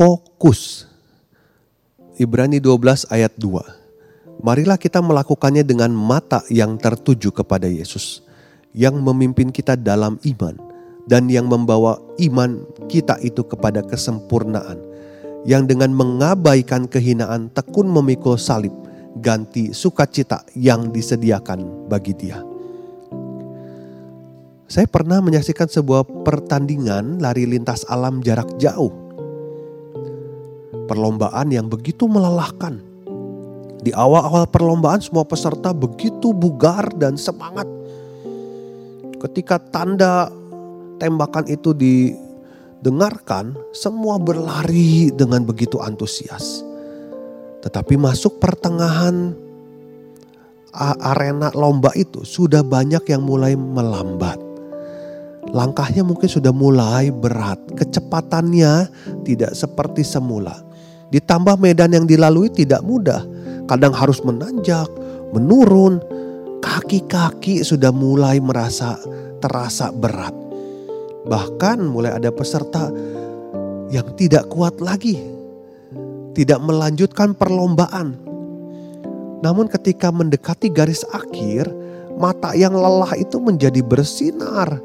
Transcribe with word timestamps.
Fokus. 0.00 0.88
Ibrani 2.16 2.56
12 2.56 3.04
ayat 3.12 3.36
2. 3.36 4.40
Marilah 4.40 4.80
kita 4.80 5.04
melakukannya 5.04 5.60
dengan 5.60 5.92
mata 5.92 6.40
yang 6.48 6.80
tertuju 6.80 7.28
kepada 7.28 7.68
Yesus, 7.68 8.24
yang 8.72 8.96
memimpin 8.96 9.52
kita 9.52 9.76
dalam 9.76 10.16
iman, 10.24 10.56
dan 11.04 11.28
yang 11.28 11.44
membawa 11.44 12.00
iman 12.16 12.64
kita 12.88 13.20
itu 13.20 13.44
kepada 13.44 13.84
kesempurnaan, 13.84 14.80
yang 15.44 15.68
dengan 15.68 15.92
mengabaikan 15.92 16.88
kehinaan 16.88 17.52
tekun 17.52 17.84
memikul 17.84 18.40
salib, 18.40 18.72
ganti 19.20 19.76
sukacita 19.76 20.48
yang 20.56 20.88
disediakan 20.88 21.92
bagi 21.92 22.16
dia. 22.16 22.40
Saya 24.64 24.88
pernah 24.88 25.20
menyaksikan 25.20 25.68
sebuah 25.68 26.24
pertandingan 26.24 27.20
lari 27.20 27.44
lintas 27.44 27.84
alam 27.84 28.24
jarak 28.24 28.48
jauh 28.56 29.09
perlombaan 30.90 31.54
yang 31.54 31.70
begitu 31.70 32.10
melelahkan. 32.10 32.82
Di 33.80 33.94
awal-awal 33.94 34.50
perlombaan 34.50 34.98
semua 34.98 35.22
peserta 35.22 35.70
begitu 35.70 36.34
bugar 36.34 36.90
dan 36.98 37.14
semangat. 37.14 37.70
Ketika 39.22 39.62
tanda 39.62 40.28
tembakan 40.98 41.46
itu 41.46 41.70
didengarkan, 41.72 43.54
semua 43.70 44.18
berlari 44.18 45.14
dengan 45.14 45.46
begitu 45.46 45.78
antusias. 45.78 46.66
Tetapi 47.62 47.94
masuk 47.96 48.42
pertengahan 48.42 49.32
arena 51.00 51.48
lomba 51.56 51.94
itu 51.96 52.20
sudah 52.26 52.60
banyak 52.60 53.04
yang 53.08 53.24
mulai 53.24 53.56
melambat. 53.56 54.36
Langkahnya 55.56 56.04
mungkin 56.04 56.28
sudah 56.28 56.52
mulai 56.52 57.08
berat, 57.08 57.58
kecepatannya 57.74 58.92
tidak 59.24 59.56
seperti 59.56 60.04
semula. 60.04 60.69
Ditambah 61.10 61.58
medan 61.58 61.90
yang 61.90 62.06
dilalui 62.06 62.50
tidak 62.50 62.86
mudah. 62.86 63.26
Kadang 63.66 63.94
harus 63.94 64.22
menanjak, 64.22 64.86
menurun. 65.34 65.98
Kaki-kaki 66.60 67.66
sudah 67.66 67.90
mulai 67.90 68.38
merasa 68.38 68.94
terasa 69.40 69.90
berat. 69.90 70.32
Bahkan 71.26 71.82
mulai 71.88 72.14
ada 72.14 72.28
peserta 72.30 72.92
yang 73.90 74.06
tidak 74.14 74.46
kuat 74.52 74.78
lagi. 74.78 75.18
Tidak 76.36 76.60
melanjutkan 76.62 77.34
perlombaan. 77.34 78.14
Namun 79.40 79.66
ketika 79.72 80.12
mendekati 80.12 80.70
garis 80.70 81.02
akhir, 81.10 81.66
mata 82.20 82.52
yang 82.52 82.76
lelah 82.76 83.16
itu 83.16 83.40
menjadi 83.40 83.80
bersinar. 83.80 84.78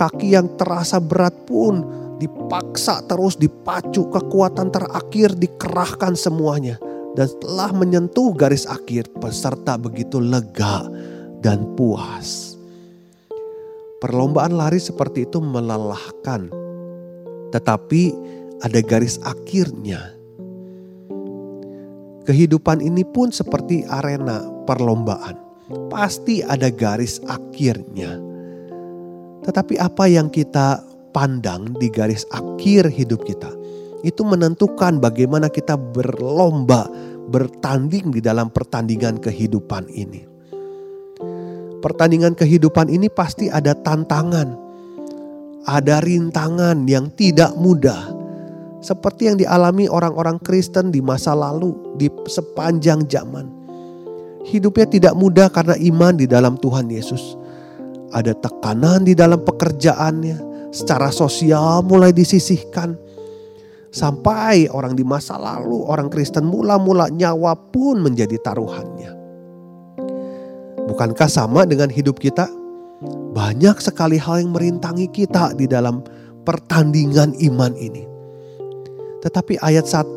Kaki 0.00 0.32
yang 0.32 0.48
terasa 0.56 0.96
berat 0.96 1.36
pun 1.44 1.84
dipaksa 2.20 3.00
terus 3.08 3.40
dipacu 3.40 4.04
kekuatan 4.12 4.68
terakhir 4.68 5.32
dikerahkan 5.40 6.12
semuanya. 6.12 6.76
Dan 7.16 7.26
setelah 7.26 7.74
menyentuh 7.74 8.30
garis 8.36 8.68
akhir 8.68 9.10
peserta 9.18 9.74
begitu 9.74 10.22
lega 10.22 10.86
dan 11.42 11.66
puas. 11.74 12.54
Perlombaan 13.98 14.54
lari 14.54 14.78
seperti 14.78 15.26
itu 15.26 15.42
melelahkan. 15.42 16.48
Tetapi 17.50 18.02
ada 18.62 18.80
garis 18.84 19.18
akhirnya. 19.26 20.14
Kehidupan 22.28 22.78
ini 22.78 23.02
pun 23.02 23.34
seperti 23.34 23.82
arena 23.90 24.46
perlombaan. 24.68 25.34
Pasti 25.90 26.46
ada 26.46 26.70
garis 26.70 27.18
akhirnya. 27.26 28.22
Tetapi 29.40 29.80
apa 29.80 30.04
yang 30.06 30.30
kita 30.30 30.84
pandang 31.10 31.74
di 31.78 31.90
garis 31.90 32.26
akhir 32.30 32.90
hidup 32.90 33.22
kita. 33.26 33.50
Itu 34.00 34.24
menentukan 34.24 34.96
bagaimana 34.96 35.52
kita 35.52 35.76
berlomba, 35.76 36.88
bertanding 37.28 38.10
di 38.10 38.24
dalam 38.24 38.48
pertandingan 38.48 39.20
kehidupan 39.20 39.92
ini. 39.92 40.24
Pertandingan 41.80 42.36
kehidupan 42.36 42.92
ini 42.92 43.08
pasti 43.08 43.48
ada 43.48 43.72
tantangan, 43.72 44.52
ada 45.64 46.00
rintangan 46.00 46.84
yang 46.88 47.08
tidak 47.16 47.56
mudah. 47.56 48.16
Seperti 48.80 49.28
yang 49.28 49.36
dialami 49.36 49.88
orang-orang 49.92 50.40
Kristen 50.40 50.88
di 50.88 51.04
masa 51.04 51.36
lalu, 51.36 51.76
di 52.00 52.08
sepanjang 52.24 53.04
zaman. 53.04 53.44
Hidupnya 54.48 54.88
tidak 54.88 55.14
mudah 55.20 55.52
karena 55.52 55.76
iman 55.76 56.16
di 56.16 56.24
dalam 56.24 56.56
Tuhan 56.56 56.88
Yesus. 56.88 57.36
Ada 58.16 58.32
tekanan 58.40 59.04
di 59.04 59.12
dalam 59.12 59.44
pekerjaannya, 59.44 60.49
secara 60.70 61.10
sosial 61.14 61.82
mulai 61.86 62.14
disisihkan. 62.14 62.94
Sampai 63.90 64.70
orang 64.70 64.94
di 64.94 65.02
masa 65.02 65.34
lalu, 65.34 65.82
orang 65.82 66.06
Kristen 66.06 66.46
mula-mula 66.46 67.10
nyawa 67.10 67.58
pun 67.58 67.98
menjadi 67.98 68.38
taruhannya. 68.38 69.10
Bukankah 70.86 71.26
sama 71.26 71.66
dengan 71.66 71.90
hidup 71.90 72.22
kita? 72.22 72.46
Banyak 73.34 73.82
sekali 73.82 74.14
hal 74.18 74.46
yang 74.46 74.54
merintangi 74.54 75.10
kita 75.10 75.58
di 75.58 75.66
dalam 75.66 76.06
pertandingan 76.46 77.34
iman 77.50 77.74
ini. 77.74 78.06
Tetapi 79.26 79.58
ayat 79.58 79.90
1 79.90 80.16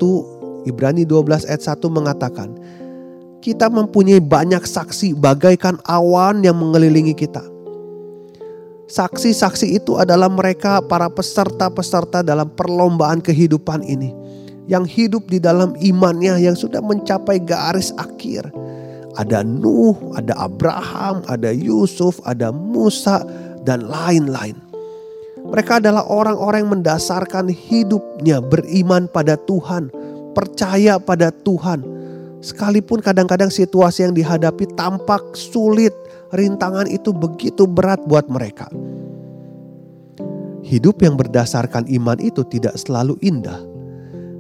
Ibrani 0.69 1.03
12 1.03 1.49
ayat 1.49 1.61
1 1.61 1.81
mengatakan, 1.89 2.49
kita 3.43 3.67
mempunyai 3.67 4.23
banyak 4.23 4.63
saksi 4.63 5.19
bagaikan 5.19 5.75
awan 5.83 6.45
yang 6.45 6.55
mengelilingi 6.55 7.11
kita. 7.11 7.52
Saksi-saksi 8.83 9.79
itu 9.79 9.95
adalah 9.95 10.27
mereka 10.27 10.83
para 10.83 11.07
peserta-peserta 11.07 12.19
dalam 12.19 12.51
perlombaan 12.51 13.23
kehidupan 13.23 13.83
ini. 13.87 14.11
Yang 14.67 14.85
hidup 14.95 15.23
di 15.27 15.39
dalam 15.43 15.75
imannya 15.79 16.39
yang 16.39 16.55
sudah 16.55 16.79
mencapai 16.79 17.39
garis 17.43 17.91
akhir. 17.99 18.47
Ada 19.13 19.45
Nuh, 19.45 19.95
ada 20.17 20.33
Abraham, 20.35 21.21
ada 21.29 21.51
Yusuf, 21.53 22.17
ada 22.23 22.49
Musa, 22.49 23.21
dan 23.63 23.87
lain-lain. 23.87 24.57
Mereka 25.43 25.83
adalah 25.83 26.07
orang-orang 26.07 26.63
yang 26.63 26.73
mendasarkan 26.79 27.51
hidupnya 27.51 28.39
beriman 28.39 29.11
pada 29.11 29.35
Tuhan, 29.35 29.91
percaya 30.31 30.97
pada 30.97 31.29
Tuhan. 31.29 31.83
Sekalipun 32.43 32.99
kadang-kadang 32.99 33.47
situasi 33.47 34.07
yang 34.07 34.15
dihadapi 34.15 34.67
tampak 34.75 35.23
sulit, 35.35 35.95
rintangan 36.33 36.89
itu 36.89 37.13
begitu 37.13 37.69
berat 37.69 38.01
buat 38.09 38.27
mereka. 38.27 38.67
Hidup 40.63 41.03
yang 41.03 41.19
berdasarkan 41.19 41.85
iman 41.91 42.17
itu 42.23 42.41
tidak 42.47 42.79
selalu 42.79 43.19
indah. 43.21 43.59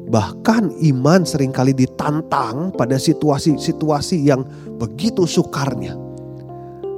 Bahkan 0.07 0.71
iman 0.93 1.23
sering 1.23 1.51
kali 1.51 1.75
ditantang 1.75 2.71
pada 2.75 2.95
situasi-situasi 2.95 4.23
yang 4.23 4.43
begitu 4.79 5.27
sukarnya. 5.27 5.95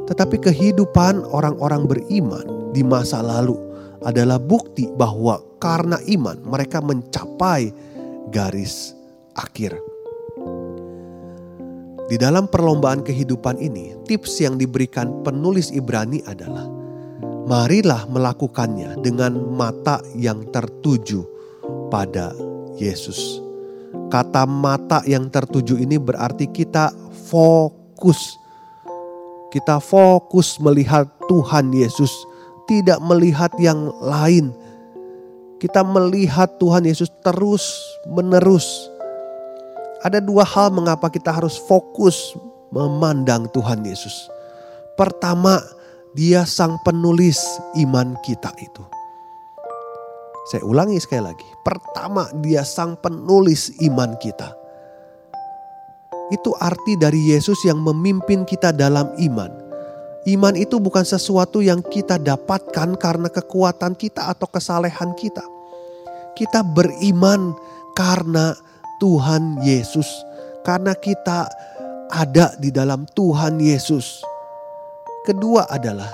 Tetapi 0.06 0.38
kehidupan 0.38 1.26
orang-orang 1.34 1.90
beriman 1.90 2.46
di 2.70 2.86
masa 2.86 3.26
lalu 3.26 3.58
adalah 4.06 4.38
bukti 4.38 4.86
bahwa 4.94 5.42
karena 5.58 5.98
iman 6.14 6.38
mereka 6.46 6.78
mencapai 6.78 7.74
garis 8.30 8.94
akhir. 9.34 9.95
Di 12.06 12.22
dalam 12.22 12.46
perlombaan 12.46 13.02
kehidupan 13.02 13.58
ini, 13.58 13.98
tips 14.06 14.38
yang 14.38 14.62
diberikan 14.62 15.26
penulis 15.26 15.74
Ibrani 15.74 16.22
adalah: 16.30 16.70
marilah 17.50 18.06
melakukannya 18.06 19.02
dengan 19.02 19.34
mata 19.50 20.06
yang 20.14 20.46
tertuju 20.54 21.26
pada 21.90 22.30
Yesus. 22.78 23.42
Kata 24.14 24.46
"mata 24.46 25.02
yang 25.10 25.34
tertuju" 25.34 25.82
ini 25.82 25.98
berarti 25.98 26.46
kita 26.46 26.94
fokus. 27.26 28.38
Kita 29.50 29.82
fokus 29.82 30.62
melihat 30.62 31.10
Tuhan 31.26 31.74
Yesus, 31.74 32.14
tidak 32.70 33.02
melihat 33.02 33.50
yang 33.58 33.90
lain. 33.98 34.54
Kita 35.58 35.82
melihat 35.82 36.62
Tuhan 36.62 36.86
Yesus 36.86 37.10
terus-menerus 37.26 38.94
ada 40.06 40.22
dua 40.22 40.46
hal 40.46 40.70
mengapa 40.70 41.10
kita 41.10 41.34
harus 41.34 41.58
fokus 41.58 42.38
memandang 42.70 43.50
Tuhan 43.50 43.82
Yesus. 43.82 44.30
Pertama, 44.94 45.58
Dia 46.14 46.46
sang 46.46 46.78
penulis 46.86 47.42
iman 47.82 48.14
kita 48.24 48.54
itu. 48.62 48.86
Saya 50.46 50.62
ulangi 50.62 51.02
sekali 51.02 51.26
lagi. 51.26 51.44
Pertama, 51.66 52.30
dia 52.40 52.62
sang 52.62 52.96
penulis 53.02 53.74
iman 53.82 54.14
kita. 54.22 54.54
Itu 56.30 56.54
arti 56.62 56.96
dari 56.96 57.34
Yesus 57.34 57.66
yang 57.66 57.82
memimpin 57.82 58.46
kita 58.46 58.70
dalam 58.72 59.10
iman. 59.18 59.52
Iman 60.30 60.54
itu 60.56 60.78
bukan 60.78 61.04
sesuatu 61.04 61.66
yang 61.66 61.82
kita 61.82 62.22
dapatkan 62.22 62.96
karena 62.96 63.28
kekuatan 63.28 63.98
kita 63.98 64.32
atau 64.32 64.46
kesalehan 64.48 65.18
kita. 65.18 65.44
Kita 66.38 66.62
beriman 66.64 67.52
karena 67.98 68.54
Tuhan 69.00 69.62
Yesus, 69.64 70.08
karena 70.66 70.96
kita 70.98 71.48
ada 72.10 72.54
di 72.62 72.70
dalam 72.70 73.04
Tuhan 73.14 73.58
Yesus. 73.60 74.22
Kedua 75.26 75.66
adalah 75.68 76.10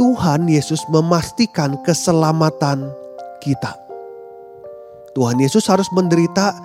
Tuhan 0.00 0.48
Yesus 0.48 0.80
memastikan 0.88 1.76
keselamatan 1.84 2.88
kita. 3.44 3.76
Tuhan 5.12 5.36
Yesus 5.36 5.68
harus 5.68 5.84
menderita 5.92 6.56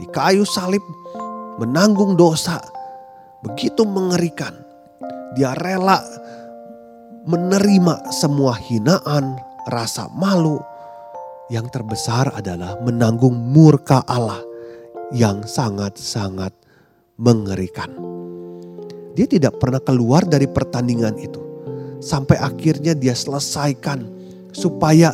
di 0.00 0.08
kayu 0.08 0.48
salib, 0.48 0.80
menanggung 1.60 2.16
dosa. 2.16 2.56
Begitu 3.44 3.84
mengerikan. 3.84 4.56
Dia 5.36 5.52
rela 5.54 6.00
menerima 7.28 8.08
semua 8.08 8.56
hinaan, 8.56 9.36
rasa 9.68 10.08
malu. 10.16 10.56
Yang 11.52 11.80
terbesar 11.80 12.32
adalah 12.32 12.80
menanggung 12.80 13.36
murka 13.36 14.04
Allah 14.08 14.47
yang 15.12 15.44
sangat-sangat 15.44 16.52
mengerikan. 17.16 17.90
Dia 19.18 19.26
tidak 19.26 19.58
pernah 19.58 19.82
keluar 19.82 20.22
dari 20.22 20.46
pertandingan 20.46 21.18
itu. 21.18 21.42
Sampai 21.98 22.38
akhirnya 22.38 22.94
dia 22.94 23.16
selesaikan 23.18 24.06
supaya 24.54 25.10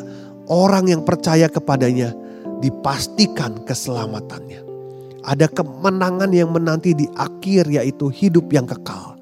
orang 0.53 0.93
yang 0.93 1.03
percaya 1.03 1.49
kepadanya 1.49 2.13
dipastikan 2.61 3.65
keselamatannya. 3.65 4.61
Ada 5.25 5.49
kemenangan 5.49 6.29
yang 6.37 6.53
menanti 6.53 6.93
di 6.93 7.09
akhir 7.17 7.73
yaitu 7.73 8.13
hidup 8.13 8.53
yang 8.53 8.69
kekal. 8.69 9.17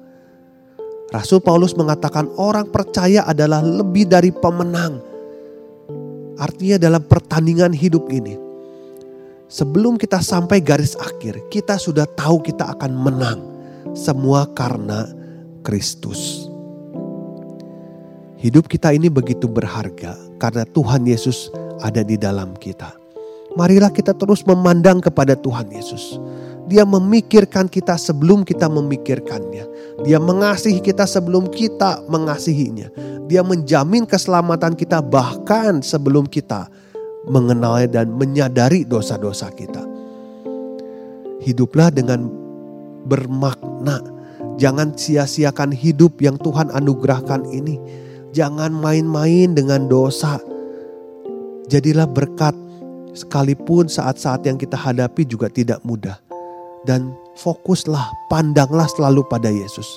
Rasul 1.15 1.39
Paulus 1.39 1.77
mengatakan 1.79 2.27
orang 2.35 2.67
percaya 2.67 3.23
adalah 3.23 3.63
lebih 3.63 4.11
dari 4.11 4.35
pemenang. 4.35 4.99
Artinya 6.35 6.75
dalam 6.81 7.05
pertandingan 7.07 7.71
hidup 7.71 8.11
ini. 8.11 8.35
Sebelum 9.53 10.01
kita 10.01 10.17
sampai 10.17 10.65
garis 10.65 10.97
akhir, 10.97 11.37
kita 11.53 11.77
sudah 11.77 12.09
tahu 12.17 12.41
kita 12.41 12.73
akan 12.73 12.89
menang 12.97 13.39
semua 13.93 14.49
karena 14.49 15.05
Kristus. 15.61 16.49
Hidup 18.41 18.65
kita 18.65 18.97
ini 18.97 19.13
begitu 19.13 19.45
berharga 19.45 20.17
karena 20.41 20.65
Tuhan 20.73 21.05
Yesus 21.05 21.53
ada 21.85 22.01
di 22.01 22.17
dalam 22.17 22.57
kita. 22.57 22.97
Marilah 23.53 23.93
kita 23.93 24.17
terus 24.17 24.41
memandang 24.41 24.97
kepada 24.97 25.37
Tuhan 25.37 25.69
Yesus. 25.69 26.17
Dia 26.65 26.81
memikirkan 26.81 27.69
kita 27.69 27.93
sebelum 27.93 28.41
kita 28.41 28.65
memikirkannya. 28.65 29.69
Dia 30.01 30.17
mengasihi 30.17 30.81
kita 30.81 31.05
sebelum 31.05 31.53
kita 31.53 32.01
mengasihinya. 32.09 32.89
Dia 33.29 33.45
menjamin 33.45 34.09
keselamatan 34.09 34.73
kita 34.73 34.97
bahkan 35.05 35.85
sebelum 35.85 36.25
kita 36.25 36.73
mengenalnya 37.27 38.03
dan 38.03 38.15
menyadari 38.15 38.83
dosa-dosa 38.83 39.51
kita. 39.53 39.83
Hiduplah 41.43 41.91
dengan 41.91 42.27
bermakna. 43.07 43.99
Jangan 44.59 44.93
sia-siakan 44.93 45.73
hidup 45.73 46.21
yang 46.21 46.37
Tuhan 46.39 46.69
anugerahkan 46.71 47.47
ini. 47.49 47.79
Jangan 48.31 48.73
main-main 48.73 49.51
dengan 49.53 49.89
dosa. 49.89 50.39
Jadilah 51.67 52.05
berkat 52.05 52.53
sekalipun 53.17 53.87
saat-saat 53.87 54.45
yang 54.45 54.57
kita 54.59 54.77
hadapi 54.77 55.25
juga 55.25 55.47
tidak 55.49 55.81
mudah. 55.85 56.19
Dan 56.83 57.15
fokuslah, 57.39 58.11
pandanglah 58.27 58.85
selalu 58.91 59.23
pada 59.31 59.47
Yesus 59.47 59.87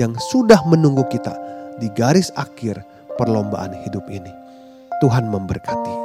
yang 0.00 0.16
sudah 0.32 0.64
menunggu 0.64 1.04
kita 1.12 1.36
di 1.76 1.92
garis 1.92 2.32
akhir 2.40 2.80
perlombaan 3.20 3.76
hidup 3.84 4.04
ini. 4.08 4.32
Tuhan 5.04 5.28
memberkati. 5.28 5.99